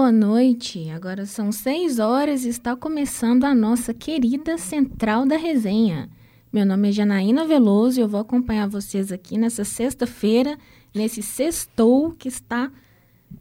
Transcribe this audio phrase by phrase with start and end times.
[0.00, 0.88] boa noite.
[0.88, 6.08] Agora são seis horas e está começando a nossa querida Central da Resenha.
[6.50, 10.56] Meu nome é Janaína Veloso e eu vou acompanhar vocês aqui nessa sexta-feira,
[10.94, 12.72] nesse sextou que está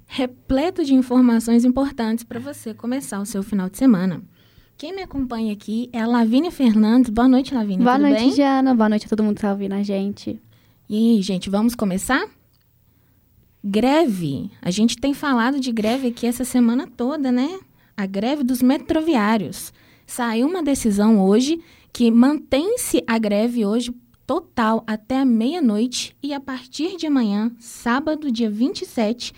[0.05, 4.21] repleto de informações importantes para você começar o seu final de semana.
[4.77, 7.09] Quem me acompanha aqui é a Lavínia Fernandes.
[7.09, 7.85] Boa noite, Lavínia.
[7.85, 8.33] Boa Tudo noite, bem?
[8.33, 8.75] Jana.
[8.75, 10.41] Boa noite a todo mundo que está ouvindo a gente.
[10.89, 12.27] E aí, gente, vamos começar?
[13.63, 14.51] Greve.
[14.61, 17.59] A gente tem falado de greve aqui essa semana toda, né?
[17.95, 19.73] A greve dos metroviários.
[20.07, 21.59] Saiu uma decisão hoje
[21.91, 23.93] que mantém-se a greve hoje
[24.25, 29.33] total até a meia-noite e a partir de amanhã, sábado, dia 27,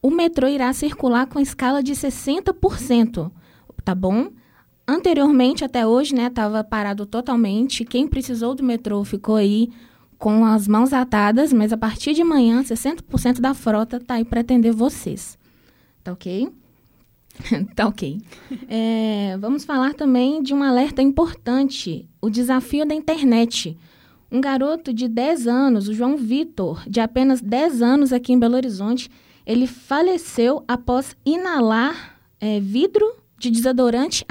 [0.00, 3.32] o metrô irá circular com escala de 60%,
[3.82, 4.28] tá bom?
[4.86, 7.84] Anteriormente, até hoje, né, estava parado totalmente.
[7.84, 9.70] Quem precisou do metrô ficou aí
[10.18, 14.40] com as mãos atadas, mas a partir de amanhã, 60% da frota está aí para
[14.40, 15.38] atender vocês.
[16.02, 16.48] Tá ok?
[17.74, 18.20] tá ok.
[18.68, 23.76] É, vamos falar também de um alerta importante: o desafio da internet.
[24.30, 28.56] Um garoto de 10 anos, o João Vitor, de apenas 10 anos aqui em Belo
[28.56, 29.08] Horizonte,
[29.46, 33.06] ele faleceu após inalar é, vidro
[33.38, 34.24] de desodorante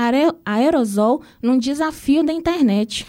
[0.45, 3.05] aerosol num desafio da internet.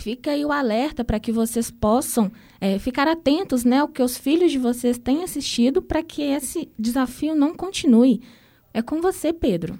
[0.00, 4.16] Fica aí o alerta para que vocês possam é, ficar atentos né, ao que os
[4.16, 8.22] filhos de vocês têm assistido para que esse desafio não continue.
[8.72, 9.78] É com você, Pedro.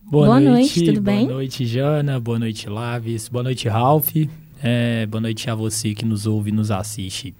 [0.00, 1.26] Boa, boa noite, noite, tudo boa bem?
[1.26, 2.18] Boa noite, Jana.
[2.18, 3.28] Boa noite, Laves.
[3.28, 4.16] Boa noite, Ralph.
[4.62, 7.34] É, boa noite a você que nos ouve e nos assiste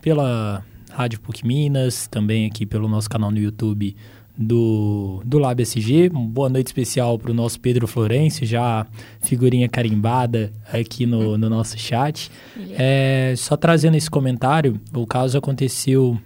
[0.00, 3.94] pela Rádio PUC Minas, também aqui pelo nosso canal no YouTube
[4.36, 6.08] do, do Lab SG.
[6.08, 8.86] Boa noite especial para o nosso Pedro Florencio, já
[9.20, 12.30] figurinha carimbada aqui no, no nosso chat.
[12.72, 16.18] É, só trazendo esse comentário, o caso aconteceu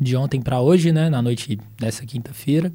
[0.00, 2.72] de ontem para hoje, né, na noite dessa quinta-feira.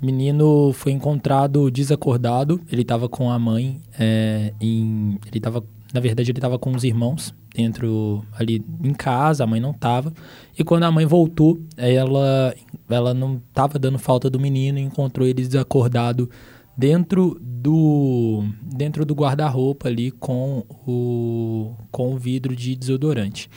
[0.00, 5.62] O menino foi encontrado desacordado, ele estava com a mãe, é, em, ele estava,
[5.92, 10.12] na verdade, ele estava com os irmãos dentro ali em casa, a mãe não estava.
[10.58, 12.54] E quando a mãe voltou, ela
[12.88, 16.30] ela não estava dando falta do menino e encontrou ele desacordado
[16.76, 23.50] dentro do dentro do guarda-roupa ali com o com o vidro de desodorante.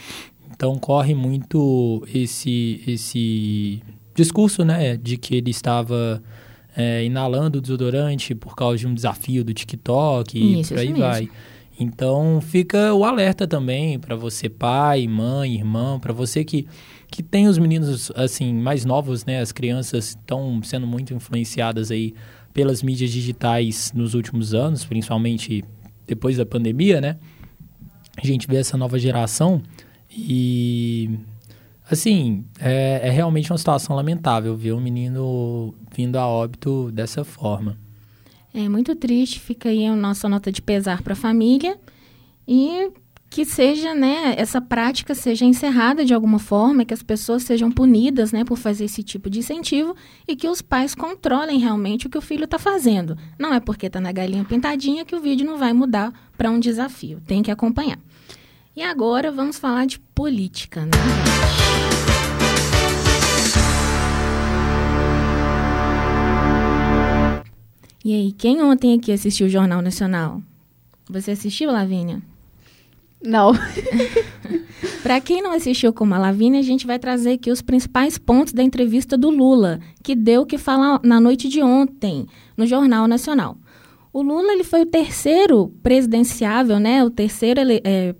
[0.51, 3.81] Então corre muito esse esse
[4.15, 6.21] discurso, né, de que ele estava
[6.75, 10.93] é, inalando o desodorante por causa de um desafio do TikTok e Isso, por aí
[10.93, 11.21] vai.
[11.21, 11.35] mesmo.
[11.79, 16.67] Então fica o alerta também para você pai, mãe, irmão, para você que
[17.13, 19.39] que tem os meninos assim mais novos, né?
[19.39, 22.15] As crianças estão sendo muito influenciadas aí
[22.51, 25.63] pelas mídias digitais nos últimos anos, principalmente
[26.07, 27.17] depois da pandemia, né?
[28.17, 29.61] A gente vê essa nova geração
[30.09, 31.19] e
[31.89, 37.77] assim é, é realmente uma situação lamentável ver um menino vindo a óbito dessa forma.
[38.53, 41.77] É muito triste, fica aí a nossa nota de pesar para a família
[42.47, 42.91] e
[43.33, 48.31] que seja, né, essa prática seja encerrada de alguma forma, que as pessoas sejam punidas,
[48.31, 49.95] né, por fazer esse tipo de incentivo
[50.27, 53.17] e que os pais controlem realmente o que o filho está fazendo.
[53.39, 56.59] Não é porque está na galinha pintadinha que o vídeo não vai mudar para um
[56.59, 57.19] desafio.
[57.25, 57.97] Tem que acompanhar.
[58.75, 61.62] E agora vamos falar de política, né, gente?
[68.03, 70.41] E aí, quem ontem aqui assistiu o Jornal Nacional?
[71.09, 72.21] Você assistiu, Lavínia?
[73.23, 73.53] Não.
[75.01, 78.51] Para quem não assistiu como a Lavínia, a gente vai trazer aqui os principais pontos
[78.51, 82.27] da entrevista do Lula, que deu o que falar na noite de ontem,
[82.57, 83.57] no Jornal Nacional.
[84.11, 87.03] O Lula ele foi o terceiro presidenciável, né?
[87.03, 88.13] O terceiro ele, é,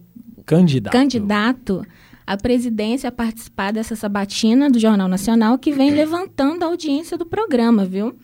[0.45, 0.93] Candidato.
[0.93, 1.85] candidato
[2.25, 7.25] à presidência a participar dessa sabatina do Jornal Nacional, que vem levantando a audiência do
[7.25, 8.16] programa, viu?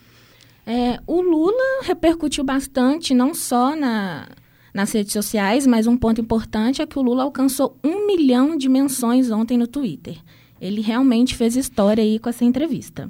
[0.66, 4.28] É, o Lula repercutiu bastante, não só na,
[4.74, 8.70] nas redes sociais, mas um ponto importante é que o Lula alcançou um milhão de
[8.70, 10.18] menções ontem no Twitter.
[10.62, 13.10] Ele realmente fez história aí com essa entrevista.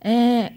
[0.00, 0.52] É,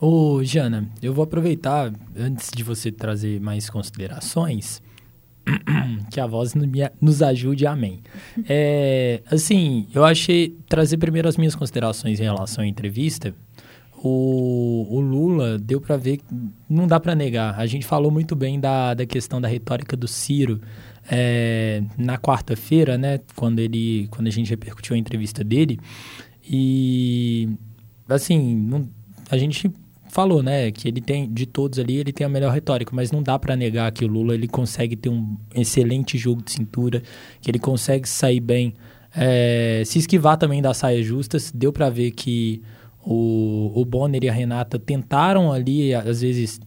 [0.00, 4.80] Ô, Jana, eu vou aproveitar, antes de você trazer mais considerações,
[6.10, 6.54] que a voz
[6.98, 8.00] nos ajude, amém.
[8.48, 13.34] É, assim, eu achei, trazer primeiro as minhas considerações em relação à entrevista,
[14.02, 16.20] o, o Lula deu para ver,
[16.68, 20.08] não dá para negar, a gente falou muito bem da, da questão da retórica do
[20.08, 20.60] Ciro
[21.10, 25.78] é, na quarta-feira, né, quando, ele, quando a gente repercutiu a entrevista dele,
[26.42, 27.48] e
[28.08, 28.88] assim, não-
[29.30, 29.70] a gente
[30.08, 33.22] falou, né, que ele tem de todos ali, ele tem a melhor retórica, mas não
[33.22, 37.02] dá para negar que o Lula ele consegue ter um excelente jogo de cintura,
[37.40, 38.74] que ele consegue sair bem,
[39.14, 41.52] é, se esquivar também das saias justas.
[41.54, 42.60] Deu para ver que
[43.04, 46.60] o, o Bonner e a Renata tentaram ali, às vezes,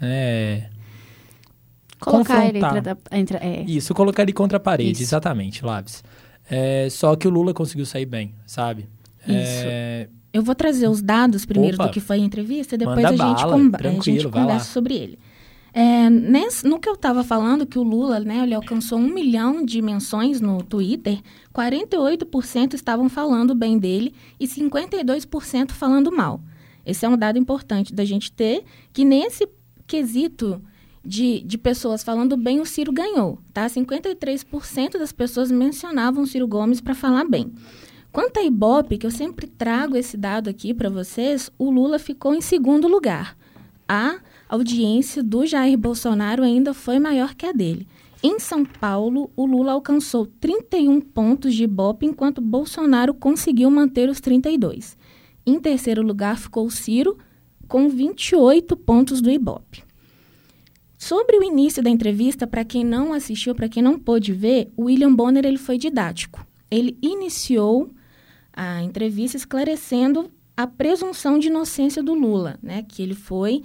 [0.00, 0.70] né,
[2.00, 2.96] Colocar ele confrontar.
[3.10, 3.64] entre, entre é.
[3.66, 5.02] Isso, colocar ele contra a parede, Isso.
[5.02, 6.04] exatamente, Labs.
[6.50, 8.88] É, só que o Lula conseguiu sair bem, sabe?
[9.28, 11.86] É, Eu vou trazer os dados primeiro Opa.
[11.86, 15.18] do que foi a entrevista, depois a gente, bala, a gente conversa sobre ele.
[15.72, 19.64] É, nesse- no que eu estava falando, que o Lula, né, ele alcançou um milhão
[19.64, 21.20] de menções no Twitter,
[21.52, 26.40] 48% estavam falando bem dele e 52% falando mal.
[26.86, 29.46] Esse é um dado importante da gente ter, que nesse
[29.86, 30.60] quesito
[31.04, 33.66] de, de pessoas falando bem, o Ciro ganhou, tá?
[33.66, 37.52] 53% das pessoas mencionavam o Ciro Gomes para falar bem.
[38.10, 42.34] Quanto a Ibope, que eu sempre trago esse dado aqui para vocês, o Lula ficou
[42.34, 43.36] em segundo lugar.
[43.86, 44.18] A
[44.48, 47.86] audiência do Jair Bolsonaro ainda foi maior que a dele.
[48.22, 54.20] Em São Paulo, o Lula alcançou 31 pontos de Ibope, enquanto Bolsonaro conseguiu manter os
[54.20, 54.96] 32.
[55.46, 57.16] Em terceiro lugar ficou o Ciro,
[57.68, 59.84] com 28 pontos do Ibope.
[60.96, 64.86] Sobre o início da entrevista, para quem não assistiu, para quem não pôde ver, o
[64.86, 66.44] William Bonner ele foi didático.
[66.68, 67.90] Ele iniciou
[68.52, 73.62] a entrevista esclarecendo a presunção de inocência do Lula, né, que ele foi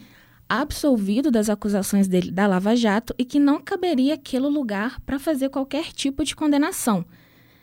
[0.47, 5.49] absolvido das acusações dele da Lava Jato e que não caberia aquele lugar para fazer
[5.49, 7.05] qualquer tipo de condenação.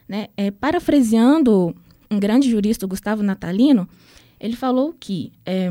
[0.09, 0.29] Né?
[0.37, 1.75] É, parafraseando
[2.11, 3.88] um grande jurista, Gustavo Natalino,
[4.41, 5.71] ele falou que é,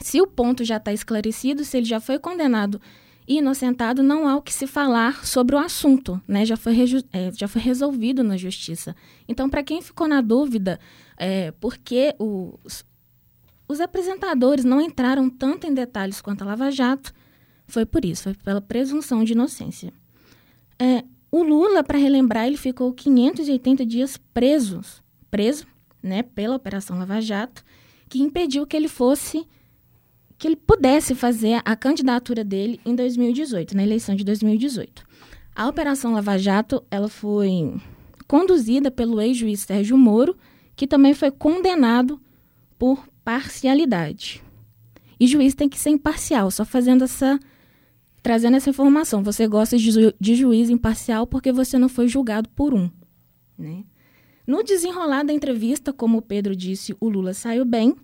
[0.00, 2.80] se o ponto já está esclarecido, se ele já foi condenado
[3.26, 6.44] e inocentado, não há o que se falar sobre o assunto, né?
[6.44, 6.74] Já foi,
[7.12, 8.96] é, já foi resolvido na justiça.
[9.28, 10.80] Então, para quem ficou na dúvida,
[11.16, 12.84] é, por que os,
[13.70, 17.12] os apresentadores não entraram tanto em detalhes quanto a Lava Jato,
[17.68, 19.92] foi por isso, foi pela presunção de inocência.
[20.76, 25.00] É, o Lula, para relembrar, ele ficou 580 dias presos,
[25.30, 25.68] preso,
[26.02, 27.62] né, pela Operação Lava Jato,
[28.08, 29.46] que impediu que ele fosse
[30.36, 35.04] que ele pudesse fazer a candidatura dele em 2018, na eleição de 2018.
[35.54, 37.74] A Operação Lava Jato, ela foi
[38.26, 40.36] conduzida pelo ex-juiz Sérgio Moro,
[40.74, 42.20] que também foi condenado
[42.76, 44.42] por parcialidade.
[45.18, 47.38] E juiz tem que ser imparcial, só fazendo essa
[48.22, 49.22] trazendo essa informação.
[49.22, 52.90] Você gosta de, ju- de juiz imparcial porque você não foi julgado por um,
[53.56, 53.84] né?
[54.46, 57.94] No desenrolar da entrevista, como o Pedro disse, o Lula saiu bem,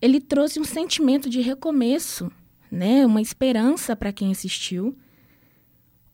[0.00, 2.30] ele trouxe um sentimento de recomeço,
[2.70, 3.04] né?
[3.04, 4.96] Uma esperança para quem assistiu.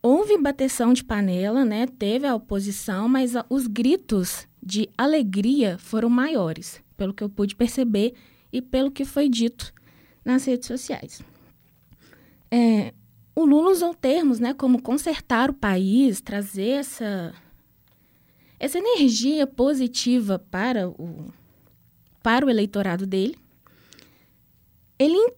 [0.01, 1.85] Houve bateção de panela, né?
[1.85, 8.13] Teve a oposição, mas os gritos de alegria foram maiores, pelo que eu pude perceber
[8.53, 9.73] e pelo que foi dito
[10.23, 11.19] nas redes sociais.
[12.51, 12.93] É,
[13.35, 17.33] o Lula usou termos, né, como consertar o país, trazer essa
[18.59, 21.33] essa energia positiva para o
[22.21, 23.35] para o eleitorado dele.
[24.99, 25.33] Ele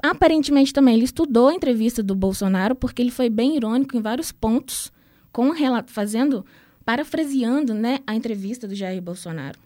[0.00, 4.30] aparentemente também ele estudou a entrevista do Bolsonaro porque ele foi bem irônico em vários
[4.30, 4.92] pontos,
[5.32, 5.50] com
[5.88, 6.46] fazendo
[6.84, 9.58] parafraseando, né, a entrevista do Jair Bolsonaro.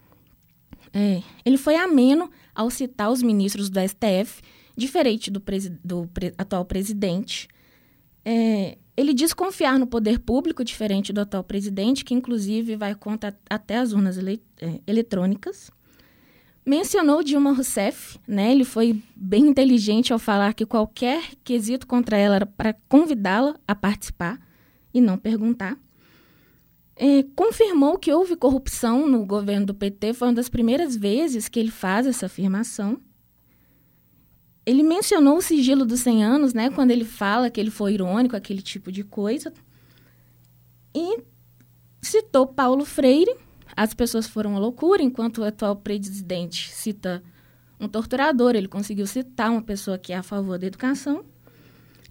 [0.93, 4.43] É, ele foi ameno ao citar os ministros do STF,
[4.77, 7.49] diferente do, presi- do pre- atual presidente.
[8.25, 13.37] É, ele diz confiar no poder público, diferente do atual presidente, que inclusive vai contra
[13.49, 15.71] até as urnas ele- é, eletrônicas.
[16.65, 18.53] Mencionou Dilma Rousseff, né?
[18.53, 23.75] Ele foi bem inteligente ao falar que qualquer quesito contra ela era para convidá-la a
[23.75, 24.39] participar
[24.95, 25.77] e não perguntar.
[27.05, 31.59] É, confirmou que houve corrupção no governo do PT, foi uma das primeiras vezes que
[31.59, 32.97] ele faz essa afirmação.
[34.65, 38.37] Ele mencionou o sigilo dos 100 anos, né, quando ele fala que ele foi irônico,
[38.37, 39.53] aquele tipo de coisa.
[40.95, 41.25] E
[42.01, 43.35] citou Paulo Freire.
[43.77, 47.21] As pessoas foram à loucura, enquanto o atual presidente cita
[47.81, 51.25] um torturador, ele conseguiu citar uma pessoa que é a favor da educação.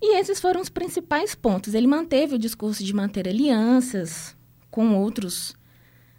[0.02, 1.74] E esses foram os principais pontos.
[1.74, 4.36] Ele manteve o discurso de manter alianças
[4.72, 5.56] com outros,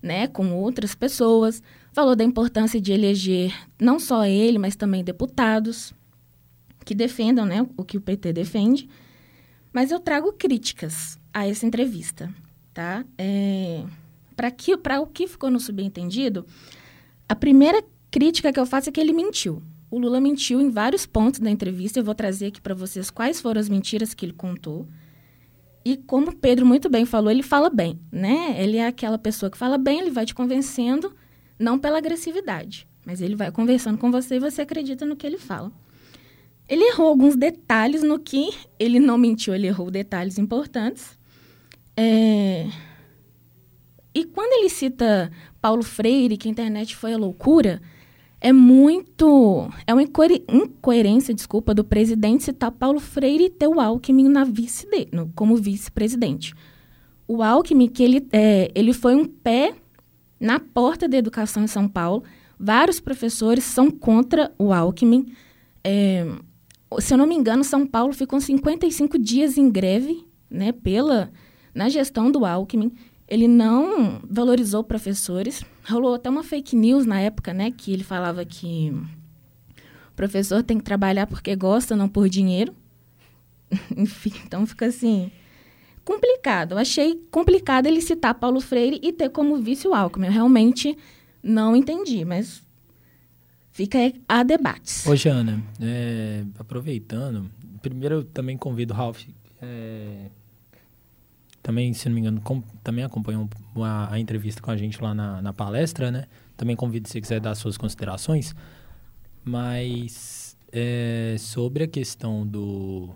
[0.01, 1.63] né, com outras pessoas.
[1.93, 5.93] Falou da importância de eleger não só ele, mas também deputados
[6.85, 8.89] que defendam, né, o que o PT defende.
[9.73, 12.33] Mas eu trago críticas a essa entrevista,
[12.75, 13.05] tá?
[13.17, 13.85] É,
[14.37, 16.47] para que, para o que ficou no subentendido,
[17.29, 19.63] a primeira crítica que eu faço é que ele mentiu.
[19.91, 21.99] O Lula mentiu em vários pontos da entrevista.
[21.99, 24.87] Eu vou trazer aqui para vocês quais foram as mentiras que ele contou.
[25.85, 28.57] E como Pedro muito bem falou, ele fala bem, né?
[28.63, 31.15] Ele é aquela pessoa que fala bem, ele vai te convencendo,
[31.59, 35.39] não pela agressividade, mas ele vai conversando com você e você acredita no que ele
[35.39, 35.73] fala.
[36.69, 41.19] Ele errou alguns detalhes no que ele não mentiu, ele errou detalhes importantes.
[41.97, 42.69] É...
[44.15, 47.81] E quando ele cita Paulo Freire, que a internet foi a loucura,
[48.45, 49.71] é muito.
[49.87, 54.85] É uma incoerência, desculpa, do presidente citar Paulo Freire e ter o Alckmin na vice
[54.91, 56.53] de, no, como vice-presidente.
[57.29, 59.77] O Alckmin, que ele, é, ele foi um pé
[60.41, 62.25] na porta da educação em São Paulo.
[62.59, 65.33] Vários professores são contra o Alckmin.
[65.85, 66.27] É,
[66.99, 71.31] se eu não me engano, São Paulo ficou 55 dias em greve né, pela,
[71.73, 72.91] na gestão do Alckmin.
[73.33, 75.65] Ele não valorizou professores.
[75.89, 77.71] Rolou até uma fake news na época, né?
[77.71, 82.75] Que ele falava que o professor tem que trabalhar porque gosta, não por dinheiro.
[83.97, 85.33] Enfim, então fica assim
[86.05, 86.73] complicado.
[86.73, 90.27] Eu achei complicado ele citar Paulo Freire e ter como vice o Alckmin.
[90.27, 90.95] Eu realmente
[91.43, 92.61] não entendi, mas
[93.71, 95.07] fica a debates.
[95.07, 99.23] Ô, Jana, é, aproveitando, primeiro eu também convido o Ralph
[99.63, 100.27] é,
[101.63, 105.15] também, se não me engano, com, também acompanhou a, a, entrevista com a gente lá
[105.15, 106.25] na, na, palestra, né?
[106.57, 108.55] Também convido se quiser dar suas considerações.
[109.45, 113.11] Mas é, sobre a questão do...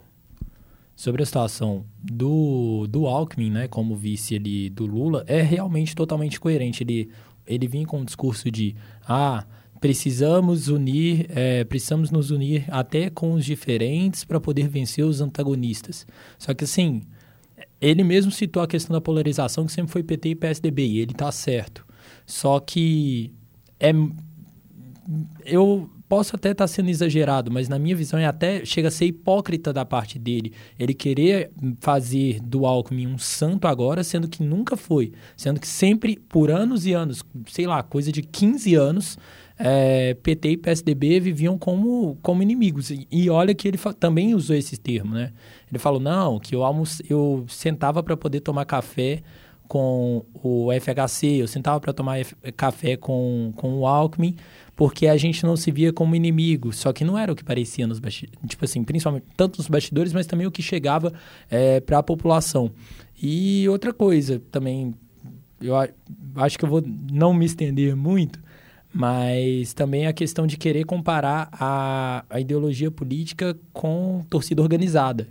[0.95, 3.69] Sobre a situação do, do Alckmin, né?
[3.69, 6.85] Como vice ali do Lula, é realmente totalmente coerente.
[6.85, 7.11] Ele,
[7.47, 8.77] ele vinha com um discurso de...
[9.07, 9.45] Ah,
[9.81, 16.07] precisamos unir, é, precisamos nos unir até com os diferentes para poder vencer os antagonistas.
[16.39, 17.03] Só que assim,
[17.81, 21.13] ele mesmo citou a questão da polarização, que sempre foi PT e PSDB, e ele
[21.13, 21.85] está certo.
[22.25, 23.33] Só que
[23.79, 23.93] é
[25.45, 28.91] eu posso até estar tá sendo exagerado, mas na minha visão é até chega a
[28.91, 30.53] ser hipócrita da parte dele.
[30.79, 36.17] Ele querer fazer do Alckmin um santo agora, sendo que nunca foi, sendo que sempre
[36.17, 39.19] por anos e anos, sei lá, coisa de 15 anos,
[39.59, 42.91] é, PT e PSDB viviam como, como inimigos.
[42.91, 45.33] E, olha que ele também usou esse termo, né?
[45.71, 46.63] Ele falou, não, que eu,
[47.09, 49.23] eu sentava para poder tomar café
[49.67, 52.25] com o FHC, eu sentava para tomar
[52.57, 54.37] café com, com o Alckmin,
[54.77, 57.87] porque a gente não se via como inimigo, só que não era o que parecia
[57.87, 61.13] nos bastidores, tipo assim, principalmente tanto nos bastidores, mas também o que chegava
[61.51, 62.71] é, para a população.
[63.21, 64.95] E outra coisa também,
[65.61, 65.75] eu
[66.37, 68.39] acho que eu vou não me estender muito,
[68.97, 75.29] mas também a questão de querer comparar a, a ideologia política com torcida organizada.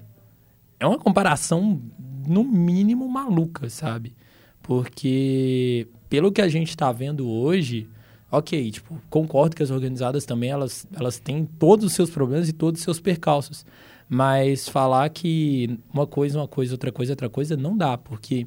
[0.80, 1.82] É uma comparação,
[2.28, 4.14] no mínimo, maluca, sabe?
[4.62, 7.90] Porque, pelo que a gente está vendo hoje,
[8.32, 12.54] ok, tipo, concordo que as organizadas também, elas, elas têm todos os seus problemas e
[12.54, 13.66] todos os seus percalços.
[14.08, 18.46] Mas falar que uma coisa, uma coisa, outra coisa, outra coisa, não dá, porque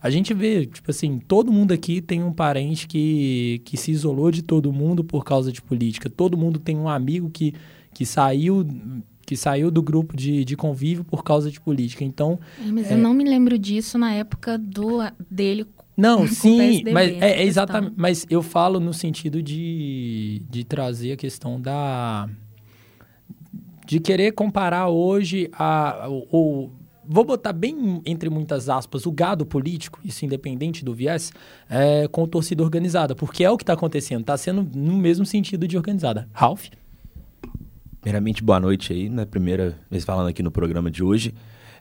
[0.00, 4.30] a gente vê, tipo assim, todo mundo aqui tem um parente que, que se isolou
[4.30, 6.08] de todo mundo por causa de política.
[6.08, 7.54] Todo mundo tem um amigo que,
[7.92, 8.66] que saiu
[9.26, 12.02] que saiu do grupo de, de convívio por causa de política.
[12.02, 12.94] Então, é, mas é...
[12.94, 15.00] eu não me lembro disso na época do
[15.30, 15.66] dele.
[15.94, 17.94] Não, sim, PSDB, mas é, é exatamente.
[17.94, 22.26] Mas eu falo no sentido de, de trazer a questão da
[23.84, 26.70] de querer comparar hoje a, o,
[27.08, 31.32] vou botar bem entre muitas aspas, o gado político, isso independente do viés,
[31.68, 35.66] é, com torcida organizada, porque é o que está acontecendo, está sendo no mesmo sentido
[35.66, 36.28] de organizada.
[36.32, 36.66] Ralph?
[38.00, 39.24] Primeiramente, boa noite aí, né?
[39.24, 41.34] Primeira vez falando aqui no programa de hoje.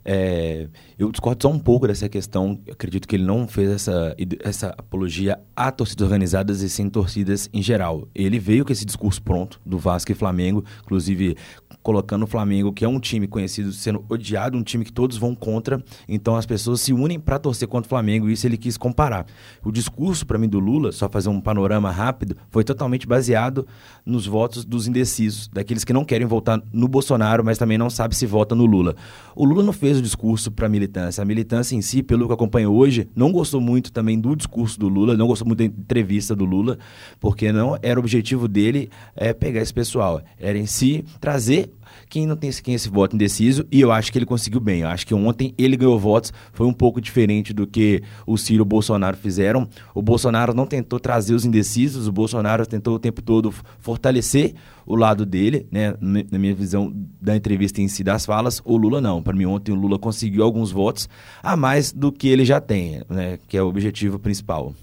[0.04, 2.60] É, eu discordo só um pouco dessa questão.
[2.66, 7.50] Eu acredito que ele não fez essa, essa apologia a torcidas organizadas e sem torcidas
[7.54, 8.08] em geral.
[8.13, 11.36] Ele veio com esse discurso pronto do Vasco e Flamengo, inclusive
[11.82, 15.34] colocando o Flamengo, que é um time conhecido sendo odiado, um time que todos vão
[15.34, 15.82] contra.
[16.08, 18.30] Então as pessoas se unem para torcer contra o Flamengo.
[18.30, 19.25] E isso ele quis comparar.
[19.63, 23.66] O discurso para mim do Lula, só fazer um panorama rápido, foi totalmente baseado
[24.06, 28.16] nos votos dos indecisos, daqueles que não querem votar no Bolsonaro, mas também não sabe
[28.16, 28.96] se vota no Lula.
[29.36, 31.22] O Lula não fez o discurso para a militância.
[31.22, 34.89] A militância em si, pelo que acompanho hoje, não gostou muito também do discurso do
[34.89, 36.77] Lula, não gostou muito da entrevista do Lula,
[37.20, 40.22] porque não era o objetivo dele é, pegar esse pessoal.
[40.39, 41.72] Era em si trazer
[42.10, 44.82] quem não tem quem esse voto indeciso, e eu acho que ele conseguiu bem.
[44.82, 48.62] Eu acho que ontem ele ganhou votos, foi um pouco diferente do que o Ciro
[48.62, 49.68] e o Bolsonaro fizeram.
[49.94, 54.96] O Bolsonaro não tentou trazer os indecisos, o Bolsonaro tentou o tempo todo fortalecer o
[54.96, 59.22] lado dele, né, na minha visão da entrevista em si das falas, o Lula não.
[59.22, 61.10] Para mim ontem o Lula conseguiu alguns votos
[61.44, 64.74] a mais do que ele já tem, né, que é o objetivo principal.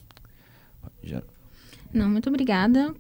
[1.02, 1.22] Já.
[1.92, 2.94] Não, muito obrigada.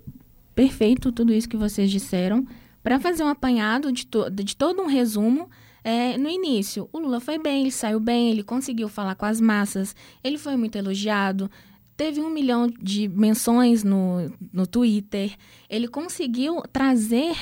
[0.54, 2.46] Perfeito tudo isso que vocês disseram.
[2.84, 5.48] Para fazer um apanhado de, to de todo um resumo,
[5.82, 9.40] é, no início, o Lula foi bem, ele saiu bem, ele conseguiu falar com as
[9.40, 11.50] massas, ele foi muito elogiado,
[11.96, 15.34] teve um milhão de menções no, no Twitter,
[15.68, 17.34] ele conseguiu trazer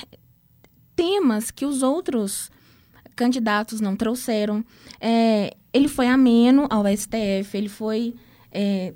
[0.94, 2.48] temas que os outros
[3.16, 4.64] candidatos não trouxeram.
[5.00, 8.14] É, ele foi ameno ao STF, ele foi
[8.52, 8.94] é,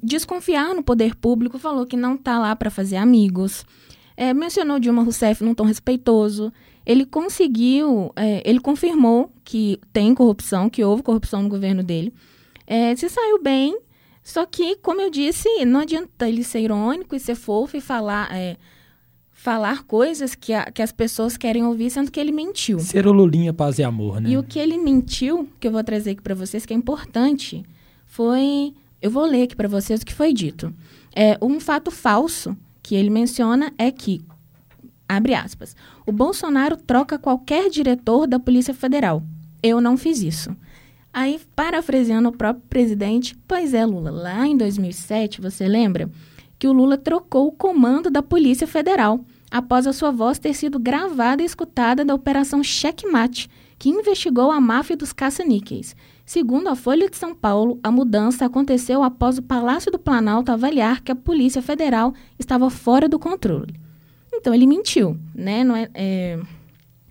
[0.00, 3.66] desconfiar no poder público, falou que não está lá para fazer amigos.
[4.20, 6.52] É, mencionou Dilma Rousseff num tom respeitoso.
[6.84, 12.12] Ele conseguiu, é, ele confirmou que tem corrupção, que houve corrupção no governo dele.
[12.66, 13.78] É, se saiu bem,
[14.24, 18.28] só que, como eu disse, não adianta ele ser irônico e ser fofo e falar,
[18.34, 18.56] é,
[19.30, 22.80] falar coisas que, a, que as pessoas querem ouvir, sendo que ele mentiu.
[22.80, 24.30] Ser o Lulinha paz e amor, né?
[24.30, 27.64] E o que ele mentiu, que eu vou trazer aqui para vocês, que é importante,
[28.04, 28.74] foi.
[29.00, 30.74] Eu vou ler aqui para vocês o que foi dito.
[31.14, 32.56] É, um fato falso
[32.88, 34.22] que ele menciona é que,
[35.06, 35.76] abre aspas,
[36.06, 39.22] o Bolsonaro troca qualquer diretor da Polícia Federal.
[39.62, 40.56] Eu não fiz isso.
[41.12, 46.10] Aí, parafraseando o próprio presidente, pois é, Lula, lá em 2007, você lembra
[46.58, 50.78] que o Lula trocou o comando da Polícia Federal após a sua voz ter sido
[50.78, 55.94] gravada e escutada da Operação Checkmate, que investigou a máfia dos caça-níqueis.
[56.28, 61.00] Segundo a Folha de São Paulo, a mudança aconteceu após o Palácio do Planalto avaliar
[61.00, 63.74] que a Polícia Federal estava fora do controle.
[64.30, 65.64] Então ele mentiu, né?
[65.64, 66.38] Não é, é...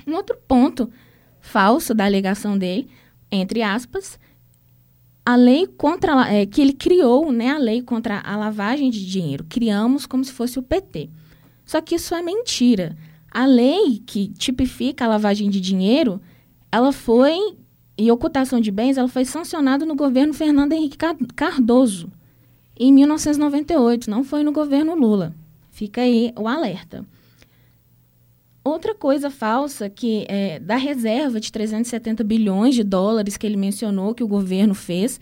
[0.06, 0.88] Um outro ponto
[1.42, 2.88] falso da alegação dele,
[3.32, 4.20] entre aspas,
[5.26, 7.50] a lei contra é, que ele criou, né?
[7.50, 9.48] A lei contra a lavagem de dinheiro.
[9.50, 11.10] Criamos como se fosse o PT.
[11.66, 12.96] Só que isso é mentira.
[13.32, 16.22] A lei que tipifica a lavagem de dinheiro,
[16.72, 17.58] ela foi
[17.98, 20.98] e ocultação de bens, ela foi sancionada no governo Fernando Henrique
[21.36, 22.12] Cardoso,
[22.80, 25.34] em 1998, não foi no governo Lula.
[25.72, 27.04] Fica aí o alerta.
[28.64, 34.14] Outra coisa falsa que é da reserva de 370 bilhões de dólares que ele mencionou
[34.14, 35.20] que o governo fez,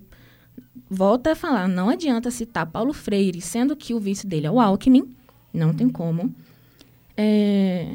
[0.89, 4.61] volta a falar, não adianta citar Paulo Freire, sendo que o vice dele é o
[4.61, 5.13] Alckmin,
[5.53, 6.33] não tem como.
[7.17, 7.91] É...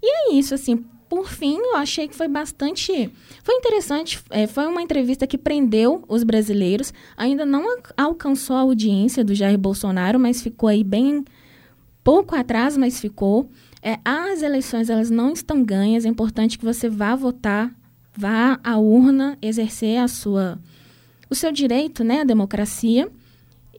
[0.00, 3.12] E é isso, assim, por fim, eu achei que foi bastante.
[3.44, 4.18] Foi interessante.
[4.30, 6.90] É, foi uma entrevista que prendeu os brasileiros.
[7.18, 7.66] Ainda não
[7.98, 11.22] alcançou a audiência do Jair Bolsonaro, mas ficou aí bem
[12.02, 13.50] pouco atrás, mas ficou.
[13.82, 16.06] É, as eleições elas não estão ganhas.
[16.06, 17.70] É importante que você vá votar,
[18.16, 20.58] vá à urna, exercer a sua,
[21.28, 23.06] o seu direito, né, a democracia.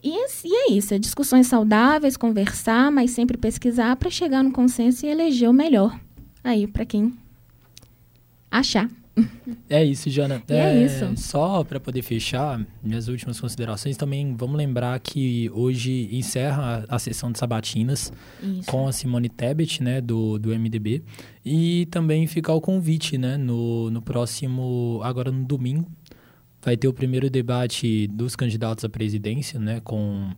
[0.04, 0.14] E,
[0.48, 5.10] e é isso, é discussões saudáveis, conversar, mas sempre pesquisar para chegar no consenso e
[5.10, 6.00] eleger o melhor
[6.44, 7.14] aí para quem
[8.60, 8.90] achar.
[9.70, 10.42] É isso, Jana.
[10.48, 11.06] É, é, isso.
[11.18, 17.00] Só para poder fechar minhas últimas considerações, também vamos lembrar que hoje encerra a, a
[17.00, 18.12] sessão de sabatinas
[18.42, 18.70] isso.
[18.70, 21.04] com a Simone Tebet, né, do, do MDB.
[21.46, 25.88] E também ficar o convite, né, no, no próximo, agora no domingo,
[26.62, 30.32] vai ter o primeiro debate dos candidatos à presidência, né, com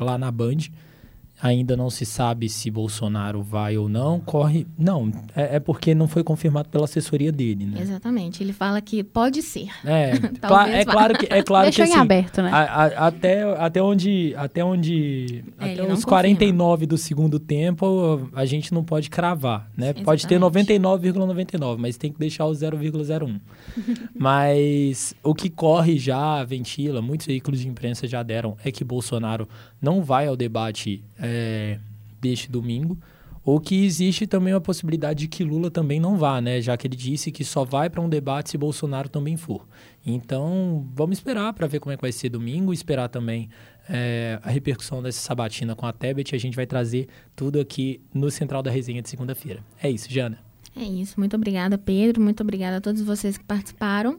[0.00, 0.58] lá na Band.
[1.42, 4.20] Ainda não se sabe se Bolsonaro vai ou não.
[4.20, 4.66] Corre.
[4.78, 7.80] Não, é, é porque não foi confirmado pela assessoria dele, né?
[7.80, 8.42] Exatamente.
[8.42, 9.68] Ele fala que pode ser.
[9.84, 10.12] É,
[10.80, 11.26] é claro que.
[11.30, 12.50] É claro Deixa que, em assim, aberto, né?
[12.50, 14.34] A, a, até, até onde.
[14.34, 15.44] Até onde.
[15.58, 19.88] É, até os 49 do segundo tempo, a gente não pode cravar, né?
[19.88, 20.04] Exatamente.
[20.04, 23.40] Pode ter 99,99, ,99, mas tem que deixar o 0,01.
[24.18, 29.46] mas o que corre já, ventila, muitos veículos de imprensa já deram, é que Bolsonaro
[29.82, 31.78] não vai ao debate é,
[32.20, 32.96] deste domingo,
[33.44, 36.60] ou que existe também a possibilidade de que Lula também não vá, né?
[36.60, 39.66] Já que ele disse que só vai para um debate se Bolsonaro também for.
[40.04, 43.48] Então, vamos esperar para ver como é que vai ser domingo, esperar também
[43.88, 46.34] é, a repercussão dessa sabatina com a Tebet.
[46.34, 49.62] A gente vai trazer tudo aqui no Central da Resenha de segunda-feira.
[49.80, 50.38] É isso, Jana.
[50.76, 51.14] É isso.
[51.18, 52.20] Muito obrigada, Pedro.
[52.20, 54.18] Muito obrigada a todos vocês que participaram.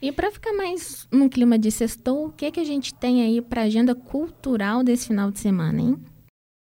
[0.00, 3.42] E para ficar mais num clima de sextou, o que, que a gente tem aí
[3.42, 5.98] para agenda cultural desse final de semana, hein?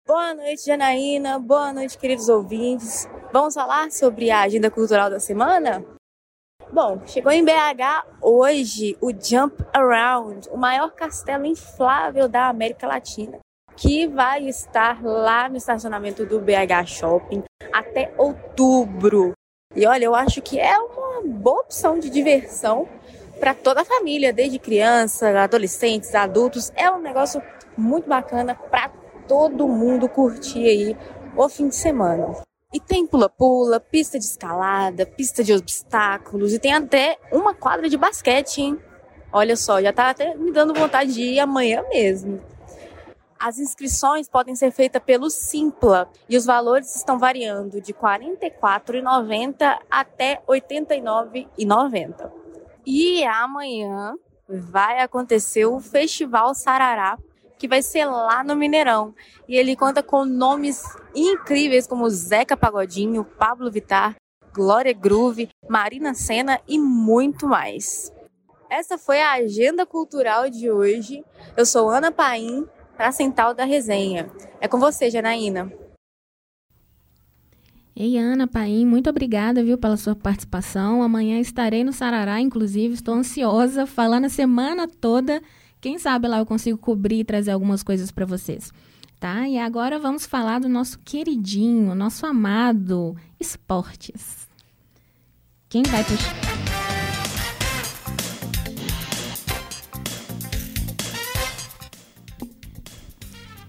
[0.09, 1.38] Boa noite, Janaína.
[1.38, 3.07] Boa noite, queridos ouvintes.
[3.31, 5.85] Vamos falar sobre a agenda cultural da semana?
[6.73, 13.38] Bom, chegou em BH hoje o Jump Around, o maior castelo inflável da América Latina.
[13.77, 19.35] que vai estar lá no estacionamento do BH Shopping até outubro.
[19.77, 22.88] E olha, eu acho que é uma boa opção de diversão
[23.38, 26.73] para toda a família, desde criança, adolescentes, adultos.
[26.75, 27.42] É um negócio
[27.77, 28.88] muito bacana para
[29.28, 30.96] todo mundo curtir aí
[31.36, 32.34] o fim de semana.
[32.72, 37.96] E tem pula-pula, pista de escalada, pista de obstáculos e tem até uma quadra de
[37.96, 38.78] basquete, hein?
[39.32, 42.40] Olha só, já tá até me dando vontade de ir amanhã mesmo.
[43.38, 49.78] As inscrições podem ser feitas pelo Simpla e os valores estão variando de R$ 44,90
[49.88, 52.32] até R$ 89,90.
[52.84, 54.14] E amanhã
[54.48, 57.16] vai acontecer o Festival Sarará,
[57.59, 59.14] que vai ser lá no Mineirão.
[59.49, 60.83] E ele conta com nomes
[61.14, 64.14] incríveis como Zeca Pagodinho, Pablo Vitar,
[64.55, 68.12] Glória Groove, Marina Senna e muito mais.
[68.71, 71.25] Essa foi a agenda cultural de hoje.
[71.57, 72.66] Eu sou Ana Paim,
[72.97, 74.31] para Central da Resenha.
[74.61, 75.73] É com você, Janaína.
[77.97, 81.03] Ei, Ana Paim, muito obrigada, viu, pela sua participação.
[81.03, 85.42] Amanhã estarei no Sarará, inclusive, estou ansiosa, falando a semana toda.
[85.80, 88.72] Quem sabe lá eu consigo cobrir e trazer algumas coisas para vocês.
[89.20, 89.48] Tá?
[89.48, 94.48] E agora vamos falar do nosso queridinho, nosso amado esportes.
[95.68, 96.34] Quem vai puxar?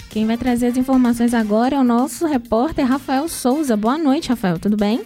[0.09, 3.77] Quem vai trazer as informações agora é o nosso repórter Rafael Souza.
[3.77, 5.05] Boa noite, Rafael, tudo bem?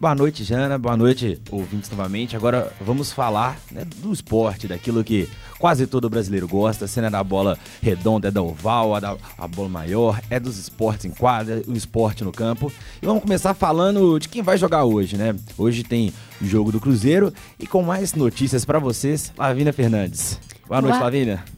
[0.00, 0.76] Boa noite, Jana.
[0.76, 2.36] Boa noite, ouvintes novamente.
[2.36, 5.28] Agora vamos falar né, do esporte, daquilo que
[5.58, 9.68] quase todo brasileiro gosta, sendo da bola redonda, é da oval, a, da, a bola
[9.68, 12.72] maior, é dos esportes em quadra, o esporte no campo.
[13.00, 15.34] E vamos começar falando de quem vai jogar hoje, né?
[15.56, 20.40] Hoje tem jogo do Cruzeiro e com mais notícias para vocês, Lavínia Fernandes.
[20.66, 21.04] Boa noite, Boa...
[21.04, 21.53] Lavínia.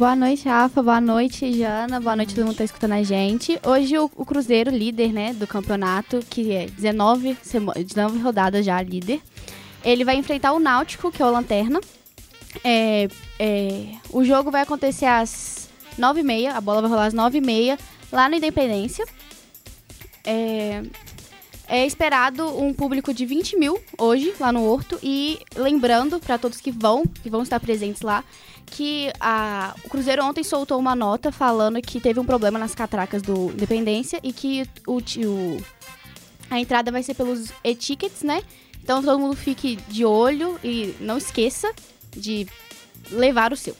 [0.00, 0.82] Boa noite, Rafa.
[0.82, 2.00] Boa noite, Jana.
[2.00, 3.60] Boa noite, todo mundo que tá escutando a gente.
[3.62, 7.36] Hoje o, o Cruzeiro, líder né, do campeonato, que é 19,
[7.76, 9.20] 19 rodadas já líder,
[9.84, 11.82] ele vai enfrentar o Náutico, que é o Lanterna.
[12.64, 13.08] É,
[13.38, 17.78] é, o jogo vai acontecer às 9h30, a bola vai rolar às 9h30,
[18.10, 19.04] lá no Independência.
[20.24, 20.82] É,
[21.70, 24.98] é esperado um público de 20 mil hoje, lá no Horto.
[25.00, 28.24] E lembrando para todos que vão, que vão estar presentes lá,
[28.66, 33.22] que a, o Cruzeiro ontem soltou uma nota falando que teve um problema nas catracas
[33.22, 35.62] do Independência e que o, o
[36.50, 38.42] a entrada vai ser pelos e-tickets, né?
[38.82, 41.72] Então todo mundo fique de olho e não esqueça
[42.10, 42.48] de
[43.12, 43.76] levar o seu.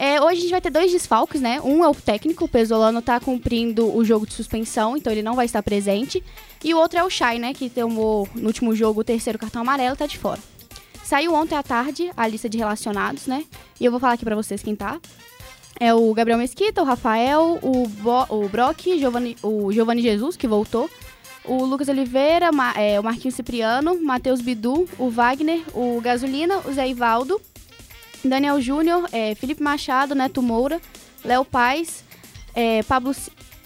[0.00, 1.60] É, hoje a gente vai ter dois desfalques, né?
[1.60, 5.34] Um é o técnico, o Pesolano tá cumprindo o jogo de suspensão, então ele não
[5.34, 6.22] vai estar presente.
[6.62, 7.52] E o outro é o Chay, né?
[7.52, 10.40] Que tomou no último jogo o terceiro cartão amarelo, tá de fora.
[11.02, 13.44] Saiu ontem à tarde a lista de relacionados, né?
[13.80, 15.00] E eu vou falar aqui para vocês quem tá.
[15.80, 20.46] É o Gabriel Mesquita, o Rafael, o, Bo, o Brock, Giovani, o Giovanni Jesus, que
[20.46, 20.88] voltou,
[21.44, 26.72] o Lucas Oliveira, Ma, é, o Marquinhos Cipriano, Matheus Bidu, o Wagner, o Gasolina, o
[26.72, 27.40] Zé Ivaldo,
[28.24, 30.80] Daniel Júnior, é, Felipe Machado, Neto Moura,
[31.24, 32.04] Léo Paz,
[32.54, 33.14] é, Pablo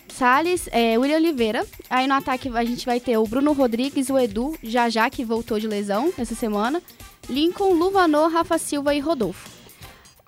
[0.08, 1.66] Salles, é, William Oliveira.
[1.88, 5.24] Aí no ataque a gente vai ter o Bruno Rodrigues, o Edu, já já que
[5.24, 6.82] voltou de lesão essa semana.
[7.28, 9.50] Lincoln, Luvanor, Rafa Silva e Rodolfo.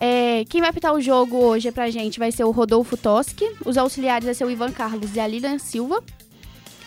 [0.00, 3.50] É, quem vai pitar o jogo hoje pra gente vai ser o Rodolfo Toski.
[3.64, 6.02] Os auxiliares vai ser o Ivan Carlos e a Lilian Silva.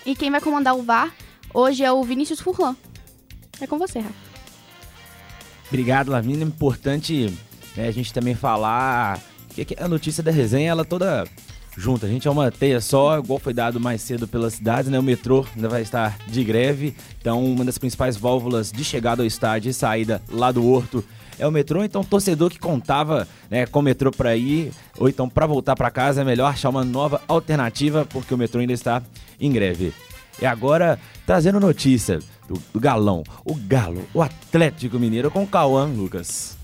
[0.05, 1.13] E quem vai comandar o VAR
[1.53, 2.75] hoje é o Vinícius Furlan.
[3.59, 4.26] É com você, Rafa.
[5.67, 6.45] Obrigado, Lavínia.
[6.45, 7.33] Importante
[7.75, 11.25] né, a gente também falar que a notícia da resenha, ela toda
[11.77, 12.05] junto.
[12.05, 14.99] A gente é uma teia só, igual foi dado mais cedo pela cidade, né?
[14.99, 16.95] O metrô ainda vai estar de greve.
[17.21, 21.03] Então, uma das principais válvulas de chegada ao estádio e saída lá do Horto
[21.37, 21.83] é o metrô.
[21.83, 25.91] Então, torcedor que contava né, com o metrô para ir ou então para voltar para
[25.91, 29.03] casa, é melhor achar uma nova alternativa, porque o metrô ainda está
[29.39, 29.93] em greve.
[30.41, 36.57] E agora, trazendo notícia do Galão, o Galo, o Atlético Mineiro com o Cauã Lucas.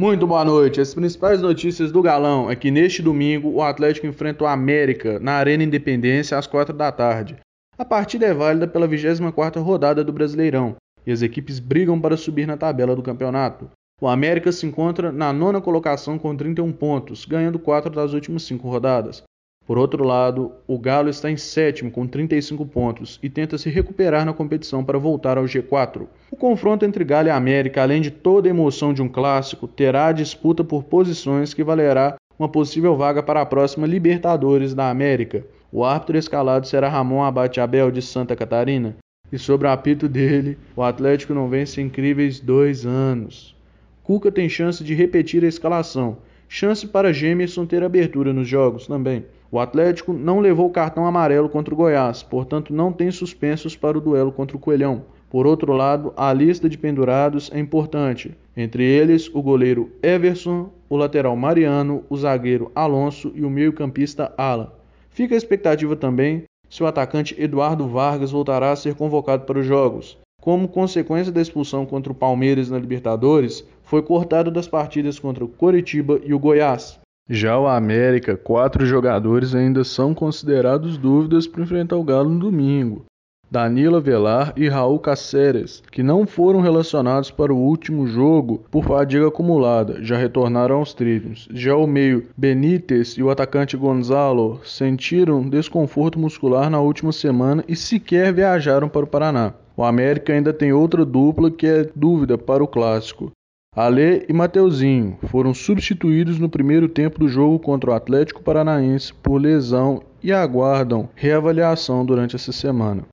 [0.00, 0.80] Muito boa noite.
[0.80, 5.32] As principais notícias do Galão é que neste domingo o Atlético enfrenta o América na
[5.34, 7.36] Arena Independência às 4 da tarde.
[7.78, 12.46] A partida é válida pela 24ª rodada do Brasileirão e as equipes brigam para subir
[12.46, 13.70] na tabela do campeonato.
[14.00, 18.68] O América se encontra na nona colocação com 31 pontos, ganhando 4 das últimas 5
[18.68, 19.22] rodadas.
[19.64, 24.26] Por outro lado, o Galo está em sétimo com 35 pontos e tenta se recuperar
[24.26, 26.06] na competição para voltar ao G4.
[26.32, 30.06] O confronto entre Galo e América, além de toda a emoção de um clássico, terá
[30.06, 35.46] a disputa por posições que valerá uma possível vaga para a próxima Libertadores da América.
[35.70, 38.96] O árbitro escalado será Ramon Abate Abel de Santa Catarina,
[39.30, 43.56] e sobre o apito dele, o Atlético não vence incríveis dois anos.
[44.02, 46.18] Cuca tem chance de repetir a escalação
[46.52, 49.24] chance para Gemerson ter abertura nos jogos também.
[49.54, 54.00] O Atlético não levou cartão amarelo contra o Goiás, portanto não tem suspensos para o
[54.00, 55.04] duelo contra o Coelhão.
[55.28, 60.96] Por outro lado, a lista de pendurados é importante, entre eles o goleiro Everson, o
[60.96, 64.70] lateral Mariano, o zagueiro Alonso e o meio-campista Alan.
[65.10, 69.66] Fica a expectativa também se o atacante Eduardo Vargas voltará a ser convocado para os
[69.66, 70.16] jogos.
[70.40, 75.48] Como consequência da expulsão contra o Palmeiras na Libertadores, foi cortado das partidas contra o
[75.48, 77.01] Coritiba e o Goiás.
[77.30, 83.04] Já o América, quatro jogadores ainda são considerados dúvidas para enfrentar o Galo no domingo.
[83.52, 89.28] Danilo Velar e Raul Caceres, que não foram relacionados para o último jogo por fadiga
[89.28, 91.46] acumulada, já retornaram aos trilhos.
[91.52, 97.76] Já o meio Benítez e o atacante Gonzalo sentiram desconforto muscular na última semana e
[97.76, 99.52] sequer viajaram para o Paraná.
[99.76, 103.30] O América ainda tem outra dupla que é dúvida para o clássico.
[103.74, 109.40] Alê e Mateuzinho foram substituídos no primeiro tempo do jogo contra o Atlético Paranaense por
[109.40, 113.06] lesão e aguardam reavaliação durante essa semana.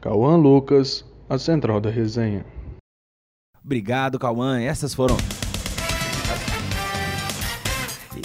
[0.00, 2.46] Cauã Lucas, a central da resenha.
[3.64, 4.60] Obrigado, Cauã.
[4.60, 5.16] Essas foram.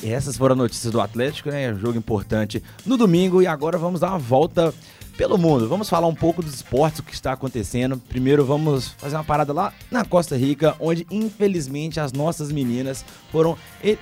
[0.04, 1.74] Essas foram notícias do Atlético, né?
[1.74, 3.42] Jogo importante no domingo.
[3.42, 4.72] E agora vamos dar uma volta
[5.18, 5.68] pelo mundo.
[5.68, 7.98] Vamos falar um pouco dos esportes, o que está acontecendo.
[8.10, 13.58] Primeiro vamos fazer uma parada lá na Costa Rica, onde infelizmente as nossas meninas foram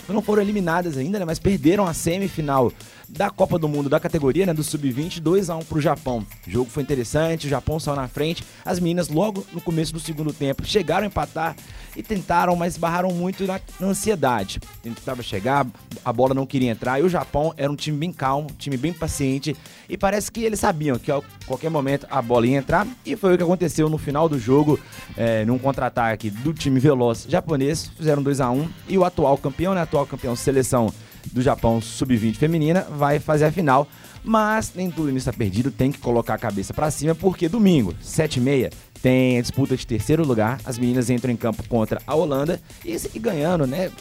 [0.10, 2.72] não foram eliminadas ainda, né, mas perderam a semifinal
[3.08, 6.26] da Copa do Mundo da categoria, né, do sub-20, 2 a 1 pro Japão.
[6.48, 8.44] O jogo foi interessante, o Japão saiu na frente.
[8.64, 11.56] As meninas logo no começo do segundo tempo chegaram a empatar
[11.96, 14.62] e tentaram, mas barraram muito na, na ansiedade.
[14.82, 15.68] Tentava chegar,
[16.06, 18.78] a bola não queria entrar e o Japão era um time bem calmo, um time
[18.78, 19.58] bem paciente
[19.90, 23.34] e parece que eles sabiam que a qualquer momento a bola ia entrar e foi
[23.34, 24.80] o que aconteceu no final do jogo,
[25.18, 29.74] é, num contra-ataque do time veloz japonês, fizeram 2 a 1 e o atual campeão,
[29.74, 30.94] né, atual campeão seleção
[31.32, 33.88] do Japão sub-20 feminina vai fazer a final.
[34.24, 38.72] Mas nem tudo está perdido, tem que colocar a cabeça para cima, porque domingo, 7h30,
[39.02, 40.60] tem a disputa de terceiro lugar.
[40.64, 43.92] As meninas entram em campo contra a Holanda e, e ganhando, né?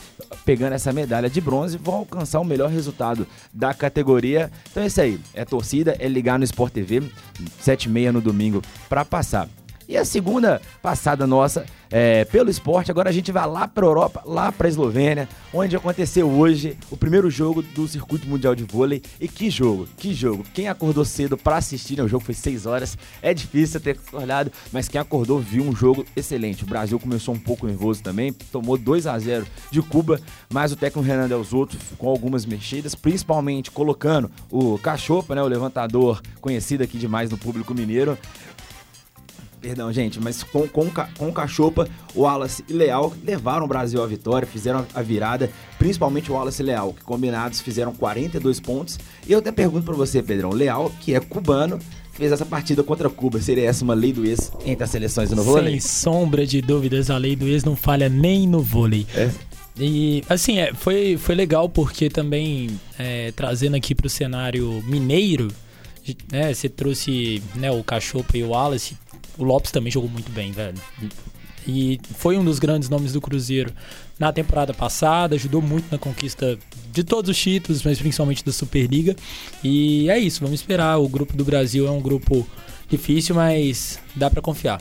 [0.45, 4.51] Pegando essa medalha de bronze, vão alcançar o melhor resultado da categoria.
[4.71, 5.19] Então é isso aí.
[5.33, 7.03] É torcida, é ligar no Sport TV,
[7.65, 9.49] 7h30 no domingo, para passar.
[9.91, 14.23] E a segunda passada nossa é, pelo esporte, agora a gente vai lá para Europa,
[14.25, 19.03] lá para Eslovênia, onde aconteceu hoje o primeiro jogo do Circuito Mundial de Vôlei.
[19.21, 20.45] E que jogo, que jogo.
[20.55, 24.53] Quem acordou cedo para assistir, né, o jogo foi 6 horas, é difícil ter acordado,
[24.73, 26.63] mas quem acordou viu um jogo excelente.
[26.63, 30.77] O Brasil começou um pouco nervoso também, tomou 2 a 0 de Cuba, mas o
[30.77, 36.85] técnico Renan Del Zotto com algumas mexidas, principalmente colocando o Cachopa, né, o levantador conhecido
[36.85, 38.17] aqui demais no público mineiro,
[39.61, 44.03] Perdão, gente, mas com, com, com o Cachopa, o Wallace e Leal levaram o Brasil
[44.03, 48.99] à vitória, fizeram a virada, principalmente o Wallace e Leal, que combinados fizeram 42 pontos.
[49.27, 51.79] E eu até pergunto para você, Pedrão, Leal, que é cubano,
[52.13, 53.41] fez essa partida contra Cuba.
[53.41, 55.73] Seria essa uma lei do ex entre as seleções no vôlei?
[55.73, 59.07] Sem sombra de dúvidas, a lei do ex não falha nem no vôlei.
[59.15, 59.31] É.
[59.79, 62.69] E assim, é, foi, foi legal porque também
[62.99, 65.49] é, trazendo aqui para o cenário mineiro,
[66.31, 68.97] né, você trouxe né, o Cachopa e o Wallace,
[69.39, 70.79] o Lopes também jogou muito bem, velho.
[71.67, 73.73] E foi um dos grandes nomes do Cruzeiro
[74.19, 76.59] na temporada passada, ajudou muito na conquista
[76.93, 79.15] de todos os títulos, mas principalmente da Superliga.
[79.63, 80.99] E é isso, vamos esperar.
[80.99, 82.47] O grupo do Brasil é um grupo
[82.89, 84.81] difícil, mas dá para confiar.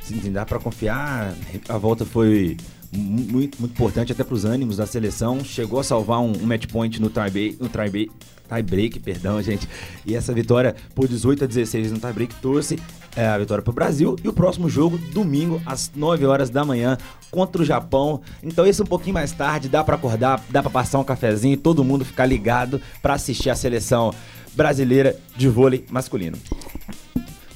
[0.00, 1.34] Sim, dá para confiar.
[1.68, 2.56] A volta foi
[2.92, 5.44] muito, muito importante até para os ânimos da seleção.
[5.44, 8.10] Chegou a salvar um, um match point no tie-break, no tie
[8.48, 9.68] tie break, perdão, gente.
[10.06, 12.78] E essa vitória por 18 a 16 no tie-break trouxe
[13.16, 14.16] é, a vitória para o Brasil.
[14.22, 16.98] E o próximo jogo, domingo, às 9 horas da manhã,
[17.30, 18.20] contra o Japão.
[18.42, 21.56] Então, esse um pouquinho mais tarde, dá para acordar, dá para passar um cafezinho e
[21.56, 24.12] todo mundo ficar ligado para assistir a seleção
[24.54, 26.38] brasileira de vôlei masculino.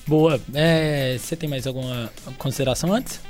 [0.07, 0.40] Boa.
[0.55, 3.20] É, você tem mais alguma consideração antes?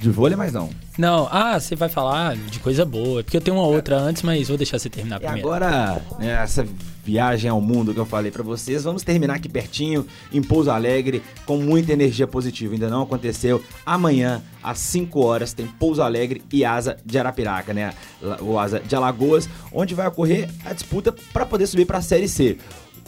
[0.00, 0.68] De vôlei, mas não.
[0.98, 3.24] Não, ah, você vai falar de coisa boa.
[3.24, 5.48] Porque eu tenho uma outra antes, mas vou deixar você terminar e primeiro.
[5.48, 6.66] agora, né, essa
[7.08, 11.22] viagem ao mundo que eu falei para vocês, vamos terminar aqui pertinho, em Pouso Alegre,
[11.46, 12.74] com muita energia positiva.
[12.74, 13.64] Ainda não aconteceu.
[13.86, 17.94] Amanhã, às 5 horas, tem Pouso Alegre e Asa de Arapiraca, né?
[18.42, 22.28] O Asa de Alagoas, onde vai ocorrer a disputa para poder subir para a Série
[22.28, 22.58] C.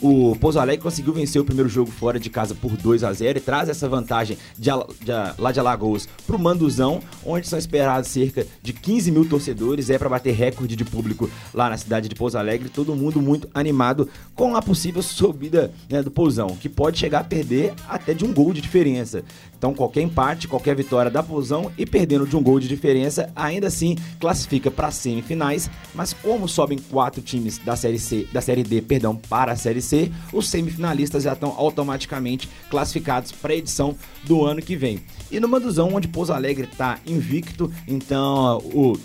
[0.01, 3.37] O Pouso Alegre conseguiu vencer o primeiro jogo fora de casa por 2 a 0
[3.37, 8.09] e traz essa vantagem de, de, lá de Alagoas para o Manduzão, onde são esperados
[8.09, 9.91] cerca de 15 mil torcedores.
[9.91, 12.67] É para bater recorde de público lá na cidade de Pouso Alegre.
[12.67, 17.23] Todo mundo muito animado com a possível subida né, do Pousão, que pode chegar a
[17.23, 19.23] perder até de um gol de diferença.
[19.61, 23.67] Então, qualquer empate, qualquer vitória da Fusão e perdendo de um gol de diferença, ainda
[23.67, 25.69] assim classifica para semifinais.
[25.93, 29.79] Mas como sobem quatro times da série C, da série D, perdão, para a série
[29.79, 34.99] C, os semifinalistas já estão automaticamente classificados para a edição do ano que vem.
[35.29, 38.97] E no Manduzão, onde Pouso Alegre está invicto, então o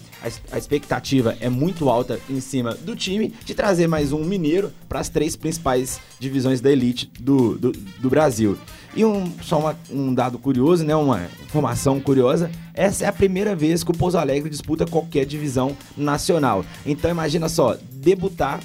[0.50, 5.00] a, expectativa é muito alta em cima do time de trazer mais um mineiro para
[5.00, 8.58] as três principais divisões da elite do, do, do Brasil.
[8.96, 13.54] E um, só uma, um dado curioso, né, uma informação curiosa, essa é a primeira
[13.54, 16.64] vez que o Pouso Alegre disputa qualquer divisão nacional.
[16.84, 18.58] Então imagina só, debutar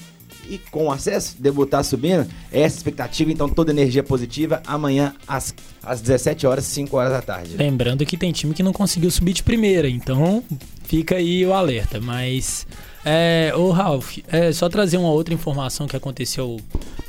[0.49, 6.01] e com acesso, debutar subindo, é essa expectativa, então toda energia positiva amanhã às, às
[6.01, 7.55] 17 horas, 5 horas da tarde.
[7.57, 10.43] Lembrando que tem time que não conseguiu subir de primeira, então
[10.83, 12.65] fica aí o alerta, mas
[13.03, 16.59] é, ô Ralph, é só trazer uma outra informação que aconteceu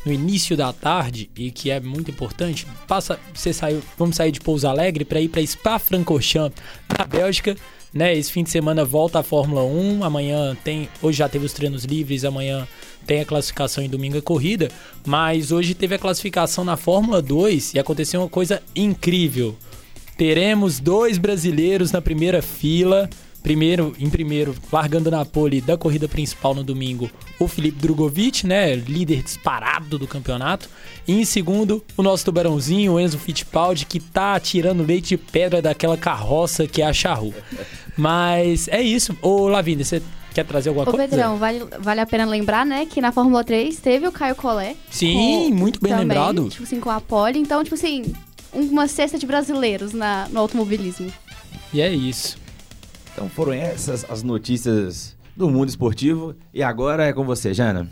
[0.05, 2.67] no início da tarde e que é muito importante.
[2.89, 6.61] Passa, você saiu, vamos sair de Pouso Alegre para ir para Spa-Francorchamps,
[6.99, 7.57] na Bélgica
[7.93, 8.17] né?
[8.17, 11.85] Esse fim de semana volta a Fórmula 1, amanhã tem, hoje já teve os treinos
[11.85, 12.67] livres, amanhã
[13.07, 14.71] tem a classificação e domingo a corrida,
[15.05, 19.57] mas hoje teve a classificação na Fórmula 2 e aconteceu uma coisa incrível.
[20.17, 23.09] Teremos dois brasileiros na primeira fila.
[23.43, 28.75] Primeiro, em primeiro, largando na pole da corrida principal no domingo, o Felipe Drogovic, né,
[28.75, 30.69] líder disparado do campeonato.
[31.09, 35.61] E em segundo, o nosso tubarãozinho, o Enzo Fittipaldi, que tá tirando leite de pedra
[35.61, 37.35] daquela carroça que é a Charru.
[37.97, 39.17] Mas é isso.
[39.21, 40.01] Ô, Lavínia, você
[40.33, 41.05] quer trazer alguma Ô, coisa?
[41.05, 44.37] Ô, Pedrão, vale, vale a pena lembrar, né, que na Fórmula 3 teve o Caio
[44.37, 44.77] Collet.
[44.89, 46.49] Sim, com, muito bem também, lembrado.
[46.49, 47.41] Tipo assim, com a pole.
[47.41, 48.13] Então, tipo assim,
[48.53, 51.13] uma cesta de brasileiros na, no automobilismo.
[51.73, 52.42] E é isso.
[53.13, 56.35] Então foram essas as notícias do mundo esportivo.
[56.53, 57.89] E agora é com você, Jana.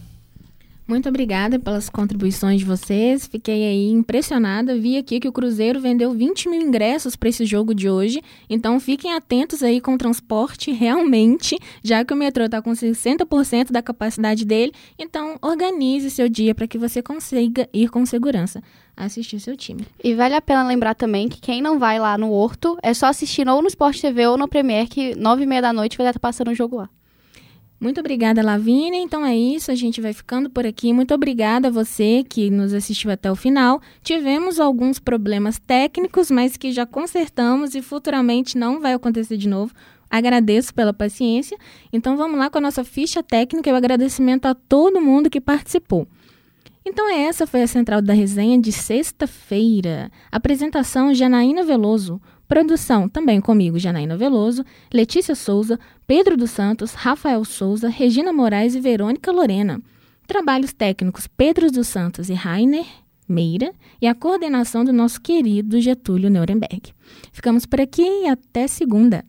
[0.91, 3.25] Muito obrigada pelas contribuições de vocês.
[3.25, 4.77] Fiquei aí impressionada.
[4.77, 8.21] Vi aqui que o Cruzeiro vendeu 20 mil ingressos para esse jogo de hoje.
[8.49, 13.71] Então fiquem atentos aí com o transporte realmente, já que o metrô está com 60%
[13.71, 14.73] da capacidade dele.
[14.99, 18.61] Então organize seu dia para que você consiga ir com segurança
[18.97, 19.87] assistir seu time.
[20.03, 23.07] E vale a pena lembrar também que quem não vai lá no Horto é só
[23.07, 26.09] assistir ou no Sport TV ou no Premier, que nove e meia da noite vai
[26.09, 26.91] estar passando o jogo lá.
[27.81, 29.01] Muito obrigada, Lavínia.
[29.01, 30.93] Então é isso, a gente vai ficando por aqui.
[30.93, 33.81] Muito obrigada a você que nos assistiu até o final.
[34.03, 39.73] Tivemos alguns problemas técnicos, mas que já consertamos e futuramente não vai acontecer de novo.
[40.11, 41.57] Agradeço pela paciência.
[41.91, 45.41] Então vamos lá com a nossa ficha técnica e o agradecimento a todo mundo que
[45.41, 46.07] participou.
[46.85, 50.11] Então essa foi a central da resenha de sexta-feira.
[50.31, 52.21] Apresentação Janaína Veloso.
[52.51, 58.81] Produção também comigo, Janaína Veloso, Letícia Souza, Pedro dos Santos, Rafael Souza, Regina Moraes e
[58.81, 59.81] Verônica Lorena.
[60.27, 62.85] Trabalhos técnicos Pedro dos Santos e Rainer
[63.29, 66.93] Meira e a coordenação do nosso querido Getúlio Nuremberg.
[67.31, 69.25] Ficamos por aqui e até segunda.